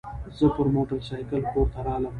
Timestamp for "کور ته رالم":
1.51-2.09